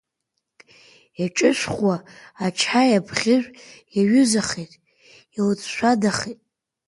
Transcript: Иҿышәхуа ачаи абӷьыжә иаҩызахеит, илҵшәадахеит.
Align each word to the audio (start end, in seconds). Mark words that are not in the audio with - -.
Иҿышәхуа 1.23 1.95
ачаи 2.45 2.91
абӷьыжә 2.97 3.47
иаҩызахеит, 3.95 4.71
илҵшәадахеит. 5.37 6.39